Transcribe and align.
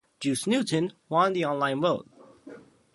Juice 0.19 0.47
Newton 0.47 0.93
won 1.09 1.33
the 1.33 1.45
online 1.45 1.79
vote. 1.81 2.09